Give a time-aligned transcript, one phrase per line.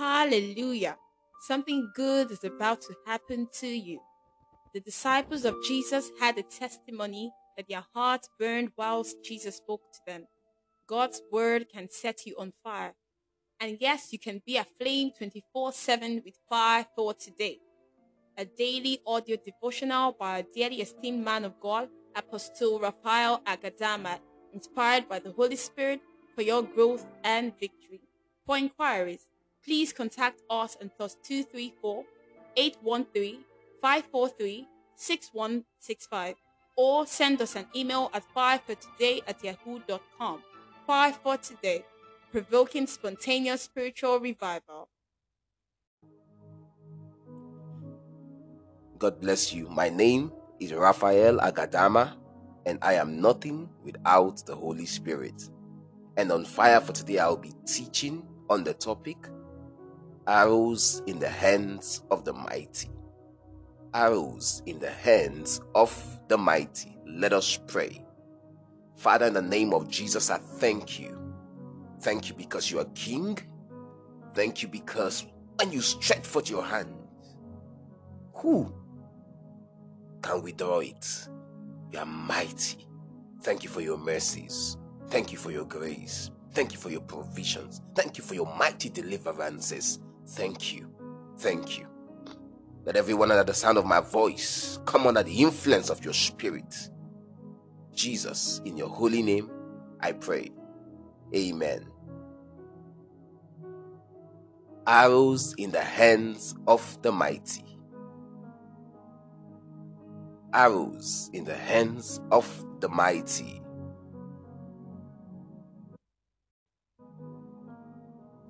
[0.00, 0.96] Hallelujah.
[1.46, 4.00] Something good is about to happen to you.
[4.72, 9.98] The disciples of Jesus had a testimony that their hearts burned whilst Jesus spoke to
[10.06, 10.24] them.
[10.88, 12.94] God's word can set you on fire.
[13.60, 17.58] And yes, you can be aflame 24 7 with fire for today.
[18.38, 24.18] A daily audio devotional by a dearly esteemed man of God, Apostle Raphael Agadama,
[24.54, 26.00] inspired by the Holy Spirit
[26.34, 28.00] for your growth and victory.
[28.46, 29.26] For inquiries,
[29.64, 32.04] please contact us on plus 234
[32.56, 33.40] 813
[33.80, 36.34] 543 6165
[36.76, 40.42] or send us an email at firefortoday at yahoo.com.
[40.86, 41.84] Fire for Today,
[42.32, 44.88] provoking spontaneous spiritual revival.
[48.98, 49.68] God bless you.
[49.68, 52.16] My name is Raphael Agadama,
[52.66, 55.48] and I am nothing without the Holy Spirit.
[56.16, 59.16] And on fire for today, I'll be teaching on the topic
[60.26, 62.90] Arrows in the Hands of the Mighty.
[63.92, 66.96] Arrows in the hands of the mighty.
[67.06, 68.04] Let us pray.
[68.94, 71.18] Father, in the name of Jesus, I thank you.
[72.00, 73.38] Thank you because you are King.
[74.34, 75.26] Thank you because
[75.56, 76.94] when you stretch forth your hand,
[78.34, 78.72] who
[80.22, 81.28] can withdraw it?
[81.92, 82.86] You are mighty.
[83.42, 84.76] Thank you for your mercies.
[85.08, 86.30] Thank you for your grace.
[86.52, 87.80] Thank you for your provisions.
[87.94, 89.98] Thank you for your mighty deliverances.
[90.30, 90.88] Thank you.
[91.38, 91.86] Thank you.
[92.84, 96.90] Let everyone under the sound of my voice come under the influence of your spirit.
[97.94, 99.50] Jesus, in your holy name,
[100.00, 100.50] I pray.
[101.34, 101.86] Amen.
[104.86, 107.64] Arrows in the hands of the mighty.
[110.52, 113.62] Arrows in the hands of the mighty.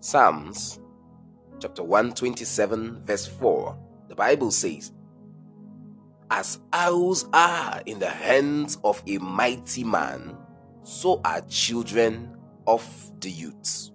[0.00, 0.79] Psalms
[1.60, 4.92] chapter 127, verse 4, the Bible says,
[6.30, 10.36] As arrows are in the hands of a mighty man,
[10.82, 12.82] so are children of
[13.20, 13.90] the youth.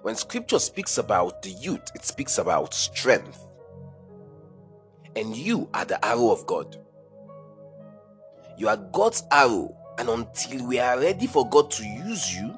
[0.00, 3.46] When scripture speaks about the youth, it speaks about strength.
[5.14, 6.76] And you are the arrow of God.
[8.56, 12.56] You are God's arrow, and until we are ready for God to use you,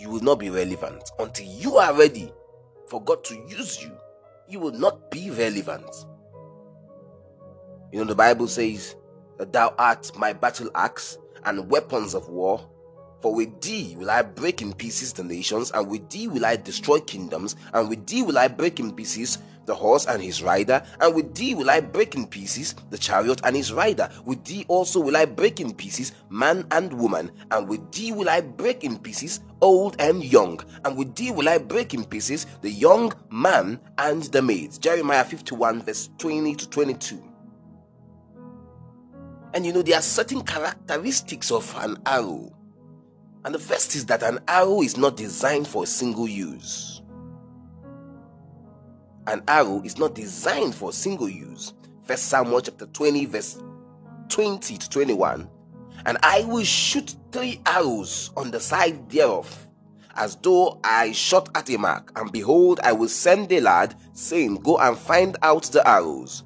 [0.00, 1.10] you will not be relevant.
[1.18, 2.32] Until you are ready
[2.88, 3.92] for God to use you,
[4.48, 6.06] you will not be relevant.
[7.92, 8.96] You know, the Bible says
[9.38, 12.66] that thou art my battle axe and weapons of war.
[13.20, 16.56] For with thee will I break in pieces the nations, and with thee will I
[16.56, 19.38] destroy kingdoms, and with thee will I break in pieces
[19.70, 23.40] the horse and his rider, and with thee will I break in pieces the chariot
[23.44, 24.10] and his rider.
[24.24, 28.28] With thee also will I break in pieces man and woman, and with thee will
[28.28, 32.46] I break in pieces old and young, and with thee will I break in pieces
[32.62, 34.76] the young man and the maid.
[34.80, 37.22] Jeremiah 51, verse 20 to 22.
[39.54, 42.52] And you know, there are certain characteristics of an arrow.
[43.44, 46.99] And the first is that an arrow is not designed for a single use.
[49.30, 51.72] An arrow is not designed for single use.
[52.02, 53.62] First Samuel chapter 20, verse
[54.28, 55.48] 20 to 21.
[56.04, 59.68] And I will shoot three arrows on the side thereof,
[60.16, 62.10] as though I shot at a mark.
[62.16, 66.42] And behold, I will send a lad, saying, Go and find out the arrows.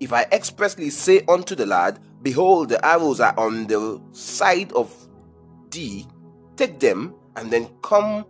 [0.00, 4.92] If I expressly say unto the lad, Behold, the arrows are on the side of
[5.70, 6.08] thee,
[6.56, 8.26] take them, and then come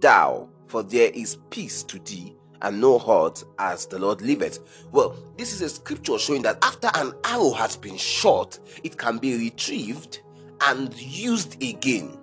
[0.00, 4.60] thou, for there is peace to thee, and no hurt as the Lord liveth.
[4.92, 9.18] Well, this is a scripture showing that after an arrow has been shot, it can
[9.18, 10.20] be retrieved
[10.62, 12.18] and used again.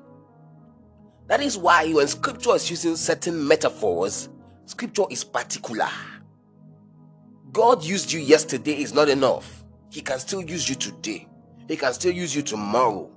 [1.28, 4.30] That is why when scripture is using certain metaphors,
[4.66, 5.90] scripture is particular.
[7.52, 9.64] God used you yesterday is not enough.
[9.92, 11.28] He can still use you today.
[11.68, 13.12] He can still use you tomorrow.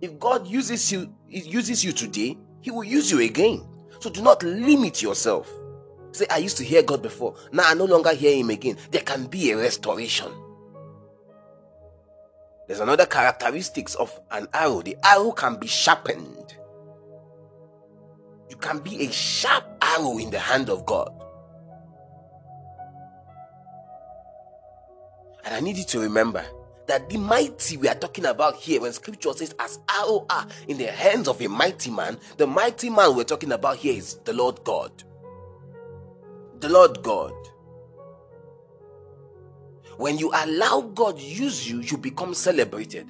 [0.00, 3.64] If God uses you uses you today, he will use you again.
[4.00, 5.50] So do not limit yourself.
[6.14, 7.34] Say, I used to hear God before.
[7.50, 8.76] Now I no longer hear Him again.
[8.92, 10.30] There can be a restoration.
[12.68, 14.80] There's another characteristics of an arrow.
[14.80, 16.54] The arrow can be sharpened.
[18.48, 21.10] You can be a sharp arrow in the hand of God.
[25.44, 26.44] And I need you to remember
[26.86, 30.78] that the mighty we are talking about here, when scripture says, as arrow are in
[30.78, 34.32] the hands of a mighty man, the mighty man we're talking about here is the
[34.32, 35.02] Lord God
[36.64, 37.34] the Lord God.
[39.98, 43.06] When you allow God use you, you become celebrated.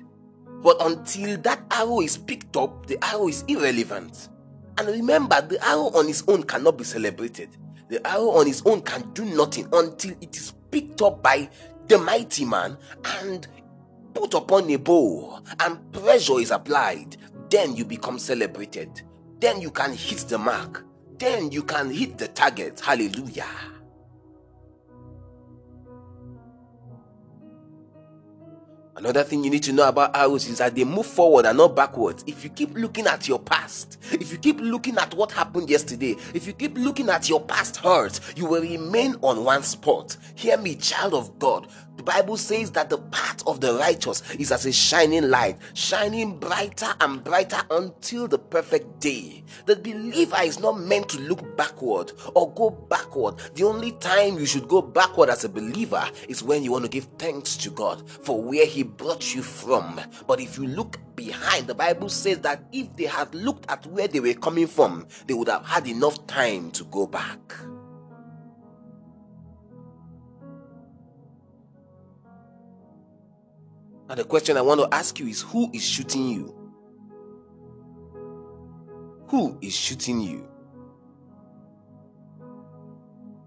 [0.60, 4.28] But until that arrow is picked up, the arrow is irrelevant.
[4.76, 7.56] And remember, the arrow on its own cannot be celebrated.
[7.88, 11.48] The arrow on its own can do nothing until it is picked up by
[11.86, 12.76] the mighty man
[13.22, 13.46] and
[14.14, 17.16] put upon a bow and pressure is applied.
[17.50, 19.02] Then you become celebrated.
[19.38, 20.84] Then you can hit the mark.
[21.18, 22.80] Then you can hit the target.
[22.80, 23.73] Hallelujah.
[29.04, 31.76] Another thing you need to know about arrows is that they move forward and not
[31.76, 32.24] backwards.
[32.26, 36.16] If you keep looking at your past, if you keep looking at what happened yesterday,
[36.32, 40.16] if you keep looking at your past hurts, you will remain on one spot.
[40.36, 41.68] Hear me, child of God.
[41.96, 46.38] The Bible says that the path of the righteous is as a shining light, shining
[46.38, 49.44] brighter and brighter until the perfect day.
[49.66, 53.36] The believer is not meant to look backward or go backward.
[53.54, 56.90] The only time you should go backward as a believer is when you want to
[56.90, 60.00] give thanks to God for where He brought you from.
[60.26, 64.08] But if you look behind, the Bible says that if they had looked at where
[64.08, 67.38] they were coming from, they would have had enough time to go back.
[74.08, 76.54] Now, the question I want to ask you is who is shooting you?
[79.28, 80.46] Who is shooting you?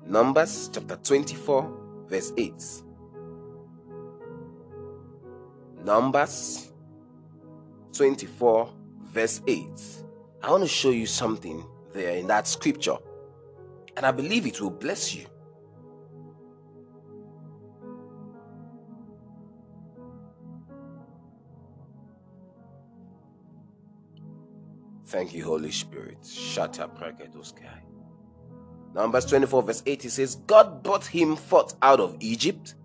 [0.06, 2.54] Numbers chapter 24, verse 8.
[5.88, 6.74] Numbers
[7.94, 8.74] 24,
[9.04, 9.70] verse 8.
[10.44, 12.98] I want to show you something there in that scripture,
[13.96, 15.26] and I believe it will bless you.
[25.06, 26.18] Thank you, Holy Spirit.
[26.26, 27.82] Shut up, guy.
[28.94, 32.76] Numbers 24, verse 8, it says, God brought him forth out of Egypt.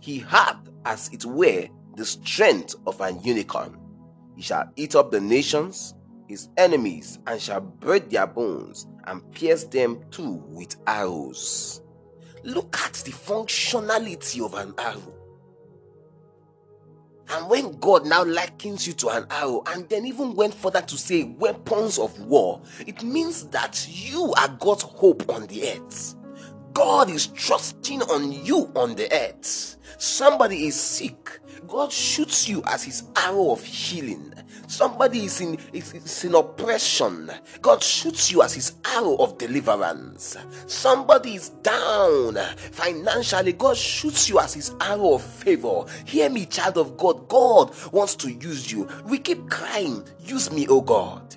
[0.00, 1.66] He had, as it were,
[1.96, 3.78] the strength of an unicorn.
[4.36, 5.94] He shall eat up the nations,
[6.28, 11.82] his enemies, and shall break their bones and pierce them too with arrows.
[12.44, 15.14] Look at the functionality of an arrow.
[17.28, 20.98] And when God now likens you to an arrow and then even went further to
[20.98, 26.16] say weapons of war, it means that you are God's hope on the earth.
[26.72, 29.76] God is trusting on you on the earth.
[29.98, 31.40] Somebody is sick.
[31.68, 34.32] God shoots you as his arrow of healing.
[34.66, 37.30] Somebody is in, is, is in oppression.
[37.60, 40.36] God shoots you as his arrow of deliverance.
[40.66, 42.36] Somebody is down
[42.72, 43.52] financially.
[43.52, 45.84] God shoots you as his arrow of favor.
[46.04, 47.28] Hear me, child of God.
[47.28, 48.88] God wants to use you.
[49.04, 51.36] We keep crying, Use me, oh God.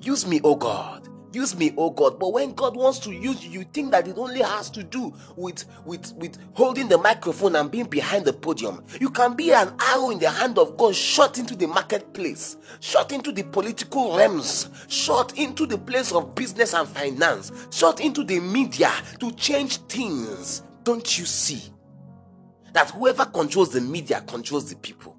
[0.00, 1.08] Use me, oh God.
[1.34, 2.18] Use me, oh God.
[2.20, 5.12] But when God wants to use you, you think that it only has to do
[5.34, 8.84] with, with, with holding the microphone and being behind the podium.
[9.00, 13.10] You can be an arrow in the hand of God, shot into the marketplace, shot
[13.10, 18.38] into the political realms, shot into the place of business and finance, shot into the
[18.38, 20.62] media to change things.
[20.84, 21.62] Don't you see
[22.72, 25.16] that whoever controls the media controls the people?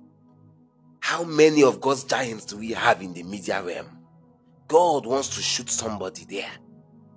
[1.01, 3.94] How many of God's giants do we have in the media realm?
[4.67, 6.51] God wants to shoot somebody there,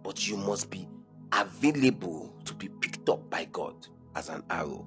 [0.02, 0.86] but you must be
[1.32, 4.86] available to be picked up by God as an arrow.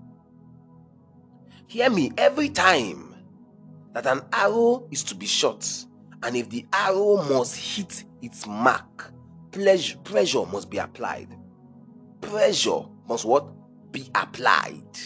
[1.67, 3.15] Hear me, every time
[3.93, 5.67] that an arrow is to be shot,
[6.23, 9.11] and if the arrow must hit its mark,
[9.51, 11.35] pleasure, pressure must be applied.
[12.21, 13.47] Pressure must what?
[13.91, 14.97] Be applied.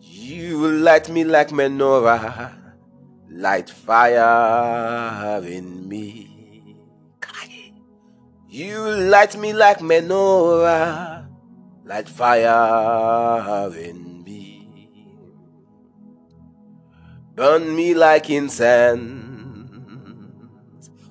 [0.00, 2.65] You light me like menorah
[3.30, 6.36] light fire in me.
[8.48, 11.28] You light me like menorah,
[11.84, 14.88] light fire in me.
[17.34, 19.28] Burn me like incense,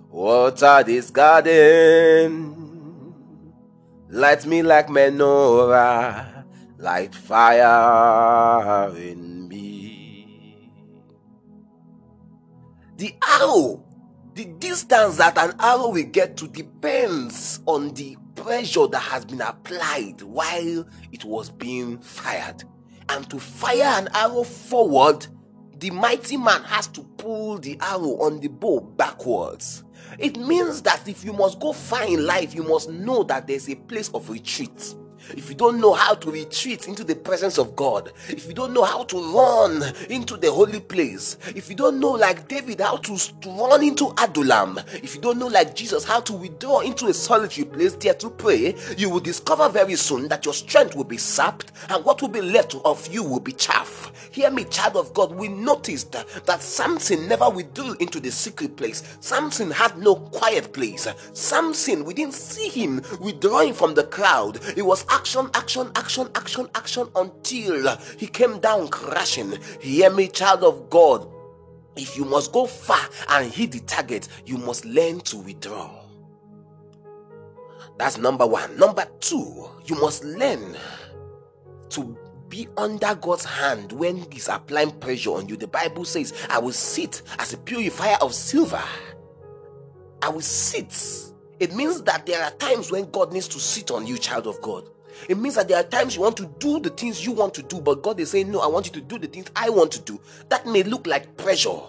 [0.10, 2.64] water this garden.
[4.10, 6.46] Light me like menorah,
[6.80, 9.25] light fire in
[12.98, 13.84] The arrow,
[14.36, 19.42] the distance that an arrow will get to depends on the pressure that has been
[19.42, 22.64] applied while it was being fired.
[23.10, 25.28] And to fire an arrow forward,
[25.78, 29.84] the mighty man has to pull the arrow on the bow backwards.
[30.18, 33.70] It means that if you must go far in life, you must know that there's
[33.70, 34.96] a place of retreat.
[35.32, 38.74] If you don't know how to retreat into the presence of God, if you don't
[38.74, 42.98] know how to run into the holy place, if you don't know, like David, how
[42.98, 47.14] to run into Adullam, if you don't know, like Jesus, how to withdraw into a
[47.14, 51.18] solitary place there to pray, you will discover very soon that your strength will be
[51.18, 54.12] sapped and what will be left of you will be chaff.
[54.32, 55.34] Hear me, child of God.
[55.34, 59.18] We noticed that Samson never withdrew into the secret place.
[59.22, 61.08] Samson had no quiet place.
[61.34, 64.60] Samson, we didn't see him withdrawing from the crowd.
[64.76, 69.54] It was action, action, action, action, action until he came down crashing.
[69.82, 71.32] Hear me, child of God.
[71.96, 75.90] If you must go far and hit the target, you must learn to withdraw.
[77.98, 78.78] That's number one.
[78.78, 80.76] Number two, you must learn
[81.92, 82.18] to
[82.50, 85.56] be under God's hand when He's applying pressure on you.
[85.56, 88.84] The Bible says, I will sit as a purifier of silver.
[90.22, 90.94] I will sit.
[91.62, 94.62] It means that there are times when God needs to sit on you, child of
[94.62, 94.90] God.
[95.30, 97.64] It means that there are times you want to do the things you want to
[97.64, 99.92] do, but God is saying, No, I want you to do the things I want
[99.94, 100.20] to do.
[100.50, 101.80] That may look like pressure,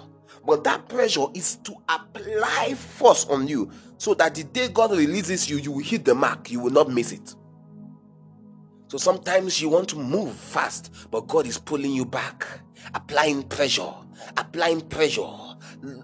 [0.47, 5.49] but that pressure is to apply force on you so that the day God releases
[5.49, 7.35] you, you will hit the mark, you will not miss it.
[8.89, 12.47] So sometimes you want to move fast, but God is pulling you back,
[12.95, 13.93] applying pressure,
[14.37, 15.47] applying pressure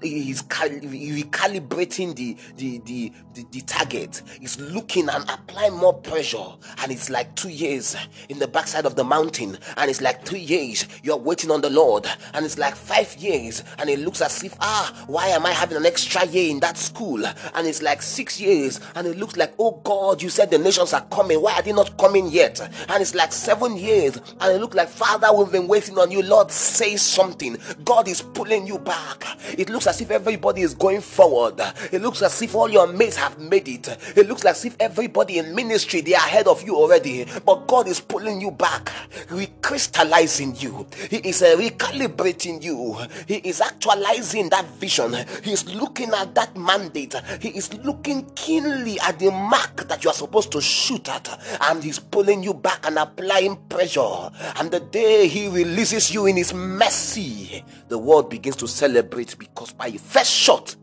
[0.02, 4.22] he's recalibrating the, the, the, the, the target.
[4.40, 6.44] He's looking and applying more pressure.
[6.78, 7.96] And it's like two years
[8.28, 9.58] in the backside of the mountain.
[9.76, 12.06] And it's like three years you're waiting on the Lord.
[12.34, 13.62] And it's like five years.
[13.78, 16.76] And it looks as if, ah, why am I having an extra year in that
[16.78, 17.24] school?
[17.24, 18.80] And it's like six years.
[18.94, 21.40] And it looks like, oh God, you said the nations are coming.
[21.40, 22.60] Why are they not coming yet?
[22.88, 24.16] And it's like seven years.
[24.40, 26.22] And it looks like, Father, we've been waiting on you.
[26.22, 27.56] Lord, say something.
[27.84, 29.24] God is pulling you back.
[29.58, 31.60] It looks as if everybody is going forward.
[31.90, 33.88] It looks as if all your mates have made it.
[34.16, 37.26] It looks as if everybody in ministry they are ahead of you already.
[37.44, 38.92] But God is pulling you back,
[39.28, 40.86] recrystallizing you.
[41.10, 42.96] He is uh, recalibrating you.
[43.26, 45.14] He is actualizing that vision.
[45.42, 47.14] He is looking at that mandate.
[47.40, 51.28] He is looking keenly at the mark that you are supposed to shoot at,
[51.62, 54.30] and he's pulling you back and applying pressure.
[54.56, 59.72] And the day he releases you in his mercy, the world begins to celebrate because
[59.72, 60.76] by your first shot,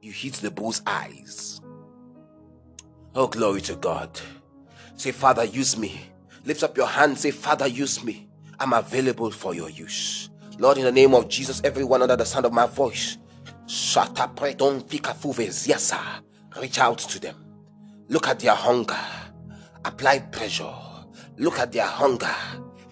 [0.00, 1.60] you hit the bull's eyes.
[3.14, 4.20] Oh, glory to God.
[4.96, 6.00] Say, Father, use me.
[6.44, 7.18] Lift up your hand.
[7.18, 8.28] Say, Father, use me.
[8.60, 10.30] I'm available for your use.
[10.58, 13.18] Lord, in the name of Jesus, everyone under the sound of my voice,
[13.66, 16.00] shut up pray don't vika fuves yes, sir.
[16.60, 17.36] Reach out to them.
[18.08, 18.96] Look at their hunger.
[19.84, 20.72] Apply pressure.
[21.36, 22.34] Look at their hunger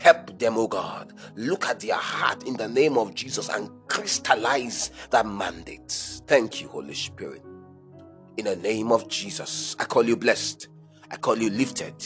[0.05, 1.15] Help them, oh God.
[1.35, 6.21] Look at their heart in the name of Jesus and crystallize that mandate.
[6.27, 7.41] Thank you, Holy Spirit.
[8.37, 10.69] In the name of Jesus, I call you blessed.
[11.11, 12.05] I call you lifted.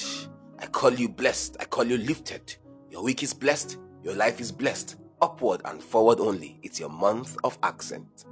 [0.60, 1.56] I call you blessed.
[1.58, 2.54] I call you lifted.
[2.88, 3.78] Your week is blessed.
[4.04, 4.94] Your life is blessed.
[5.20, 6.60] Upward and forward only.
[6.62, 8.26] It's your month of accent.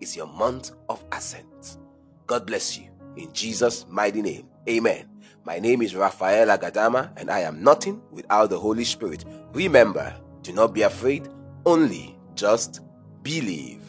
[0.00, 1.76] It's your month of ascent.
[2.26, 2.88] God bless you.
[3.18, 4.46] In Jesus' mighty name.
[4.66, 5.09] Amen.
[5.42, 9.24] My name is Raphael Agadama, and I am nothing without the Holy Spirit.
[9.52, 11.28] Remember, do not be afraid,
[11.64, 12.80] only just
[13.22, 13.80] believe.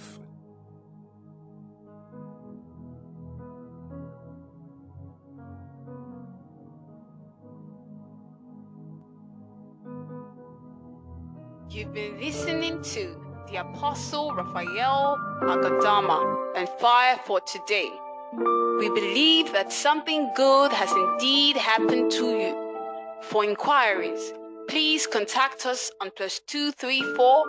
[11.69, 13.15] You've been listening to
[13.49, 17.89] the Apostle Raphael Agadama and Fire for Today.
[18.33, 23.19] We believe that something good has indeed happened to you.
[23.23, 24.33] For inquiries,
[24.69, 27.43] please contact us on plus 234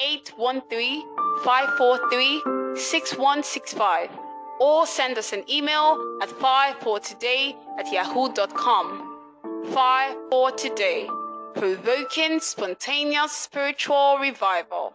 [0.00, 1.02] 813
[1.44, 2.42] 543
[2.74, 4.10] 6165
[4.60, 9.10] or send us an email at firefortoday at yahoo.com.
[9.72, 11.08] Fire for Today,
[11.54, 14.94] provoking spontaneous spiritual revival.